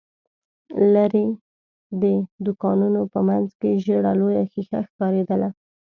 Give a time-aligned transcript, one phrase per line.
[0.93, 1.27] ليرې،
[2.01, 2.03] د
[2.45, 5.49] دوکانونو په مينځ کې ژېړه لويه ښيښه ښکارېدله.